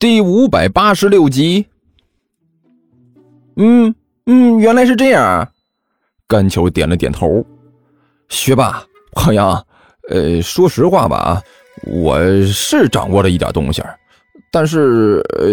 [0.00, 1.66] 第五百八十六集。
[3.56, 5.46] 嗯嗯，原来是这样。
[6.26, 7.44] 甘球点了点头。
[8.30, 8.82] 学霸，
[9.12, 9.62] 胖阳，
[10.08, 11.42] 呃，说实话吧，
[11.84, 13.82] 我是掌握了一点东西，
[14.50, 15.46] 但是呃，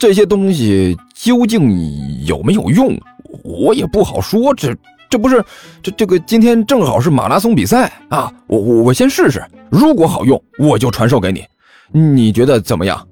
[0.00, 2.98] 这些东西究竟有没有用，
[3.44, 4.54] 我也不好说。
[4.54, 4.74] 这
[5.10, 5.44] 这不是
[5.82, 11.44] 这这个今天正好是马拉松比赛啊，我我我先试试，如果好用，我就传授给你。
[11.92, 13.06] 你觉得怎么样？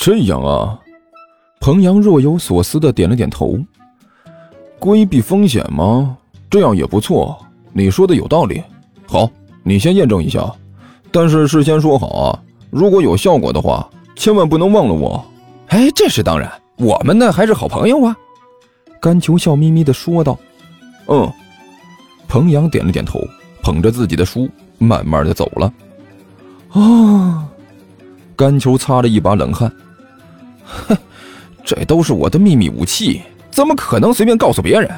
[0.00, 0.78] 这样啊，
[1.58, 3.58] 彭阳若有所思的点了点头。
[4.78, 6.16] 规避风险吗？
[6.48, 7.36] 这样也不错。
[7.72, 8.62] 你说的有道理。
[9.08, 9.28] 好，
[9.64, 10.50] 你先验证一下。
[11.10, 15.22] 但是事先说好啊，如果有效果的话，千万不能忘了我。
[15.66, 18.16] 哎，这是当然，我们呢还是好朋友啊。
[19.00, 20.38] 甘球笑眯眯的说道。
[21.08, 21.28] 嗯，
[22.28, 23.20] 彭阳点了点头，
[23.64, 25.72] 捧着自己的书，慢慢的走了。
[26.70, 27.48] 啊，
[28.36, 29.70] 甘球擦了一把冷汗。
[30.68, 30.96] 哼，
[31.64, 34.90] 这都是我的秘密武器，怎么可能随便告诉别人？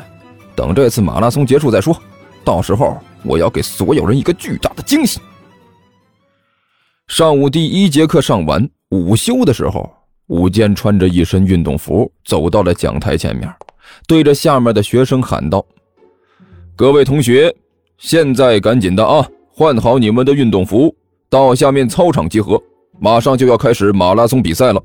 [0.56, 1.96] 等这次马拉松结束再说，
[2.44, 5.20] 到时候我要给所有人一个巨大的惊喜。
[7.06, 9.90] 上午第一节课上完，午休的时候，
[10.26, 13.50] 武坚穿着一身运动服走到了讲台前面，
[14.06, 15.64] 对着下面的学生喊道
[16.76, 17.54] ：“各位同学，
[17.98, 20.94] 现在赶紧的啊，换好你们的运动服，
[21.28, 22.62] 到下面操场集合，
[23.00, 24.82] 马上就要开始马拉松比赛了。”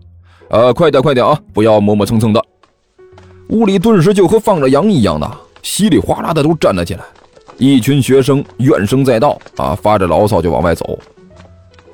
[0.49, 1.39] 呃，快点，快点啊！
[1.53, 2.43] 不要磨磨蹭蹭的。
[3.49, 5.29] 屋里顿时就和放了羊一样的，
[5.61, 7.03] 稀里哗啦的都站了起来。
[7.57, 10.97] 一群学生怨声载道啊，发着牢骚就往外走。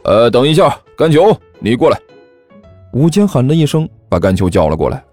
[0.04, 2.00] 呃，等一下，甘球，你过来。
[2.94, 5.04] 吴坚喊了一声，把甘球叫了过来。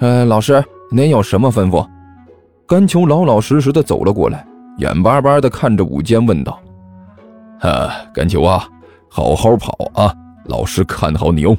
[0.00, 1.86] 呃，老师，您有什么吩咐？
[2.66, 4.46] 甘球老老实实的走了过来，
[4.78, 6.60] 眼巴巴的看着武坚，问道
[7.60, 8.68] ：“啊，甘球啊，
[9.08, 10.12] 好好跑啊，
[10.46, 11.56] 老师看好你哦。”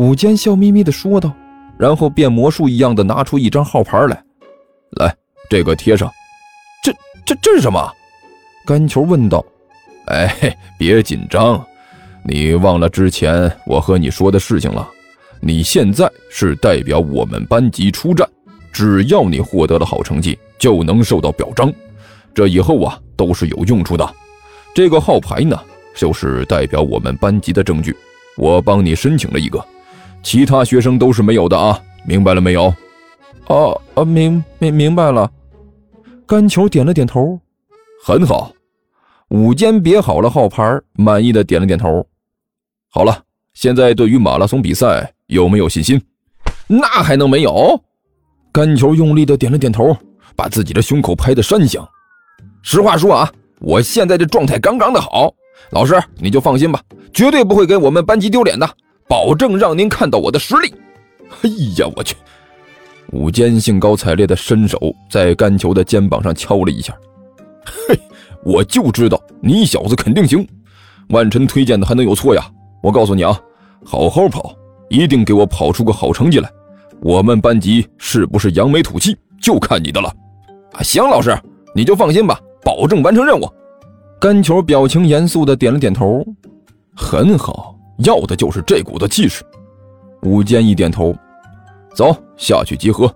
[0.00, 1.30] 武坚笑眯眯地说道，
[1.78, 4.24] 然后变魔术一样的拿出一张号牌来，
[4.92, 5.14] 来，
[5.50, 6.10] 这个贴上。
[6.82, 6.90] 这、
[7.26, 7.92] 这、这是什么？
[8.64, 9.44] 甘球问道。
[10.06, 11.62] 哎，别紧张，
[12.24, 14.88] 你忘了之前我和你说的事情了。
[15.38, 18.26] 你现在是代表我们班级出战，
[18.72, 21.70] 只要你获得了好成绩，就能受到表彰。
[22.32, 24.14] 这以后啊，都是有用处的。
[24.74, 25.60] 这个号牌呢，
[25.94, 27.94] 就是代表我们班级的证据。
[28.38, 29.62] 我帮你申请了一个。
[30.22, 32.72] 其他学生都是没有的啊，明白了没有？
[33.46, 35.30] 哦，哦，明明明白了。
[36.26, 37.40] 甘球点了点头，
[38.04, 38.52] 很好。
[39.28, 42.06] 午间别好了号牌，满意的点了点头。
[42.90, 43.22] 好了，
[43.54, 46.00] 现在对于马拉松比赛有没有信心？
[46.68, 47.80] 那还能没有？
[48.52, 49.96] 甘球用力的点了点头，
[50.36, 51.88] 把自己的胸口拍得山响。
[52.62, 55.32] 实话说啊，我现在这状态刚刚的好，
[55.70, 56.80] 老师你就放心吧，
[57.12, 58.68] 绝对不会给我们班级丢脸的。
[59.10, 60.72] 保证让您看到我的实力！
[61.42, 62.14] 哎呀，我去！
[63.10, 64.78] 武坚兴高采烈的伸手
[65.10, 66.96] 在甘球的肩膀上敲了一下。
[67.64, 67.98] 嘿，
[68.44, 70.46] 我就知道你小子肯定行，
[71.08, 72.48] 万晨推荐的还能有错呀？
[72.84, 73.36] 我告诉你啊，
[73.84, 74.54] 好好跑，
[74.88, 76.48] 一定给我跑出个好成绩来。
[77.02, 80.08] 我们班级是不是扬眉吐气，就看你的了。
[80.74, 81.36] 啊，行，老师
[81.74, 83.48] 你就放心吧，保证完成任务。
[84.20, 86.24] 甘球表情严肃的点了点头。
[86.94, 87.74] 很好。
[88.04, 89.44] 要的就是这股子气势。
[90.22, 91.16] 武坚一点头，
[91.94, 93.12] 走下去集合。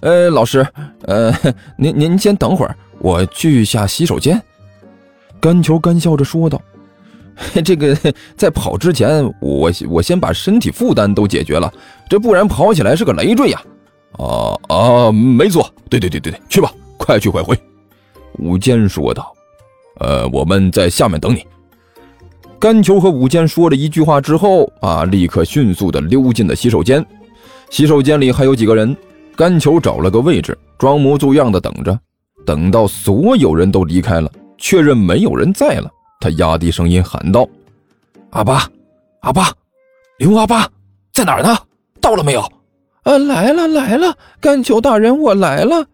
[0.00, 0.66] 呃，老师，
[1.06, 1.32] 呃，
[1.78, 4.40] 您您先等会儿，我去一下洗手间。
[5.40, 6.60] 甘球干笑着说道
[7.64, 7.96] ：“这个
[8.36, 11.72] 在跑之前，我我先把身体负担都解决了，
[12.08, 13.62] 这不然跑起来是个累赘呀。”
[14.18, 17.58] 啊啊，没错，对对对对对，去吧，快去快回。”
[18.38, 19.32] 武坚说道
[20.00, 21.46] ：“呃，我们在下面等你。”
[22.64, 27.04] 甘球和武坚说了一句话之后，啊，立刻迅速的溜进了洗手间。
[27.68, 28.96] 洗手间里还有几个人，
[29.36, 32.00] 甘球找了个位置，装模作样的等着。
[32.46, 37.46] 等到所有人都离开了，确认没有人在了，他压低声音喊道
[38.32, 38.66] ：“阿巴，
[39.20, 39.52] 阿巴，
[40.16, 40.66] 刘阿巴
[41.12, 41.54] 在哪儿呢？
[42.00, 42.40] 到了没有
[43.04, 45.86] ？”“啊，来了来了，甘球大人，我来了。”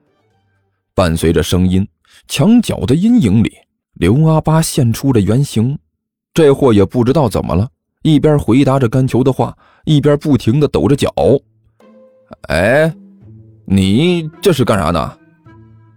[0.94, 1.84] 伴随着声音，
[2.28, 3.54] 墙角的阴影里，
[3.94, 5.76] 刘阿巴现出了原形。
[6.32, 7.68] 这货也不知道怎么了，
[8.02, 11.12] 一边回答着甘球的话，一边不停的抖着脚。
[12.48, 12.92] 哎，
[13.64, 15.12] 你这是干啥呢？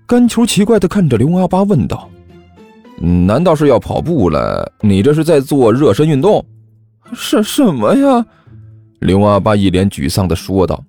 [0.07, 2.09] 甘球奇怪的看着刘阿八问道
[2.99, 4.69] ：“难道是要跑步了？
[4.81, 6.43] 你这是在做热身运动？
[7.13, 8.25] 什什么呀？”
[8.99, 10.83] 刘阿八一脸沮丧的说道：“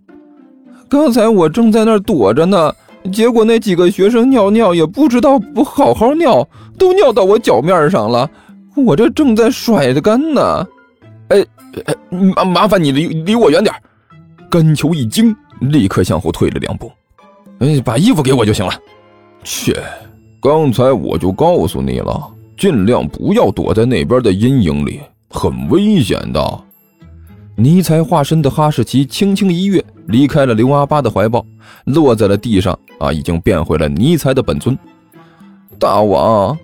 [0.88, 2.73] 刚才我正在那儿躲着呢，
[3.12, 6.49] 结果那几个学生尿尿也不知道不好好尿，
[6.79, 8.29] 都尿到我脚面上了。”
[8.76, 10.67] 我这正在甩着干呢，
[11.29, 11.44] 哎，
[12.35, 13.75] 麻麻烦你离离我远点。
[14.50, 16.91] 甘球一惊，立刻向后退了两步。
[17.59, 18.73] 哎，把衣服给我就行了。
[19.43, 19.82] 切，
[20.41, 25.00] 刚才我就告诉你了，尽量不要躲在那边的阴影里，
[25.31, 26.61] 很危险的。
[27.56, 31.44] 尼采化身的哈士奇轻轻一跃，离开了刘阿八的怀抱，
[31.85, 32.76] 落在了地上。
[32.99, 34.76] 啊，已经变回了尼采的本尊。
[35.79, 36.56] 大王，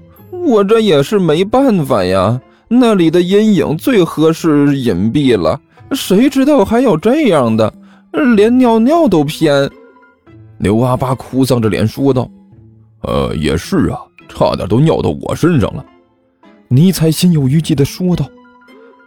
[0.46, 2.40] 我这也是没办法呀。
[2.68, 5.60] 那里的阴影最合适隐蔽了，
[5.92, 7.72] 谁知道还有这样的，
[8.36, 9.68] 连尿尿都偏。
[10.58, 12.30] 刘阿八哭丧着脸说道
[13.02, 13.98] ：“呃，也是啊，
[14.28, 15.84] 差点都尿到我身上了。”
[16.68, 18.24] 尼采心有余悸地说道：“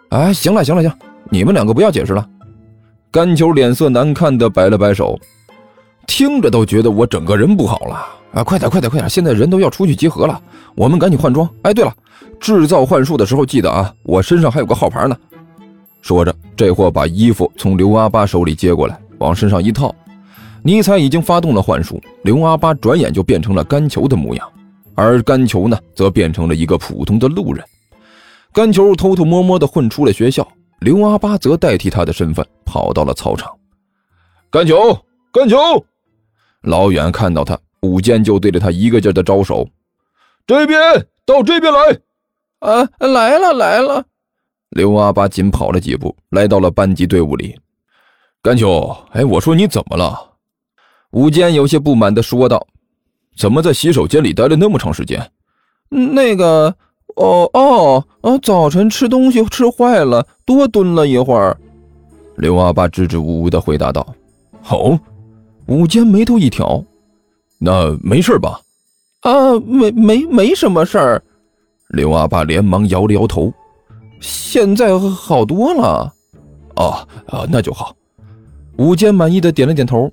[0.09, 0.91] 哎，行了，行了，行，
[1.29, 2.27] 你们两个不要解释了。”
[3.09, 5.17] 甘球脸色难看的摆了摆手，
[6.05, 8.43] 听着都觉得我整个人不好了啊！
[8.43, 9.09] 快点，快点，快点！
[9.09, 10.41] 现在人都要出去集合了，
[10.75, 11.47] 我们赶紧换装。
[11.61, 11.93] 哎，对了。
[12.39, 15.15] 制造幻术的时候，记得啊，我身上还有个号牌呢。
[16.01, 19.93] 说着，这货把衣服从刘阿八手里接过来，往身上一套。
[20.63, 24.49] 尼采已经发动了幻术，刘阿八转眼就变成了甘球的模样，
[24.95, 27.63] 而甘球呢，则变成了一个普通的路人。
[28.51, 30.47] 甘球偷偷摸摸地混出了学校，
[30.79, 33.51] 刘阿八则代替他的身份跑到了操场。
[34.49, 34.97] 甘球，
[35.31, 35.57] 甘球！
[36.61, 39.67] 老远看到他，武坚就对着他一个劲的招手
[40.47, 40.79] ：“这边，
[41.25, 41.79] 到这边来！”
[42.59, 44.03] 啊，来了来了！
[44.69, 47.55] 刘阿八紧跑了几步，来到了班级队伍里。
[48.41, 50.17] 甘秋，哎，我说你怎么了？
[51.11, 52.65] 武坚有些不满的说道
[53.37, 55.31] ：“怎么在洗手间里待了那么长时间？”
[55.89, 56.75] 那个，
[57.17, 61.55] 哦哦哦，早晨吃东西吃坏了，多蹲了一会儿。
[62.37, 64.15] 刘阿八支支吾吾的回答道
[64.71, 64.99] ：“哦。”
[65.67, 66.83] 武坚眉头一挑
[67.63, 68.59] ：“那没事吧
[69.23, 71.23] ？”“啊，没没没什么事儿。”
[71.89, 73.53] 刘阿爸连忙摇了摇头，
[74.19, 76.13] 现在好多了。
[76.75, 77.95] 啊啊，那就好。
[78.77, 80.11] 武坚满意的点了点头。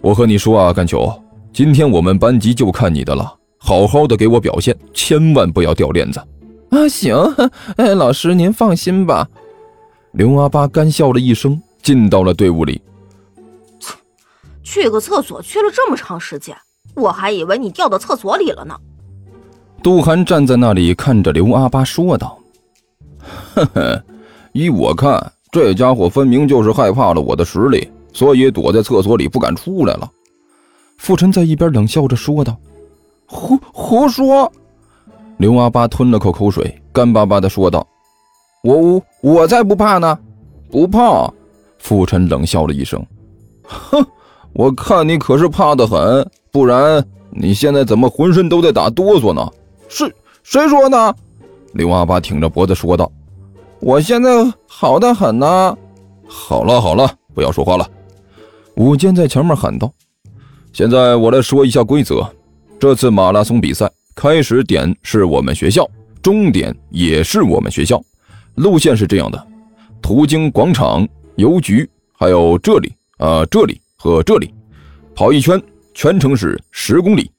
[0.00, 1.12] 我和你说啊，甘球，
[1.52, 6.18] 今天我们班级就看你的了，好好的给我表现，千万不要掉链子。
[6.70, 7.14] 啊，行，
[7.76, 9.28] 哎，老师您放心吧。
[10.12, 12.80] 刘阿八干笑了一声，进到了队伍里。
[14.64, 16.56] 去个厕所去了这么长时间，
[16.96, 18.74] 我还以为你掉到厕所里了呢。
[19.82, 22.38] 杜涵站在那里看着刘阿八说道
[23.54, 24.02] ：“呵呵，
[24.52, 30.10] 依我看，这家伙分明就是害怕了我的实力，所以躲在厕所里不敢出来了。”
[30.96, 32.56] 傅晨在一边冷笑着说道
[33.26, 34.50] ：“胡胡说！”
[35.36, 37.86] 刘阿八吞了口口水，干巴巴的说道
[38.64, 40.18] ：“我我我才不怕呢，
[40.70, 41.30] 不怕。”
[41.78, 43.04] 傅晨冷笑了一声
[43.68, 44.06] ：“哼，
[44.54, 49.46] 我看你可是怕得很，不然你现在怎么浑身都在打哆嗦呢？”
[49.88, 51.16] 是谁说的？
[51.72, 53.10] 刘阿八挺着脖子说道
[53.80, 54.30] ：“我现在
[54.66, 55.76] 好的很呢。”
[56.26, 57.86] 好了好了，不要说话了。”
[58.76, 59.92] 武坚在前面喊道
[60.72, 62.24] ：“现在我来说一下规则。
[62.78, 65.88] 这次马拉松比赛开始点是我们学校，
[66.22, 68.00] 终点也是我们学校。
[68.54, 69.46] 路线是这样的：
[70.00, 71.06] 途经广场、
[71.36, 74.52] 邮局，还有这里、啊这里和这里，
[75.14, 75.58] 跑一圈，
[75.94, 77.30] 全程是十公里。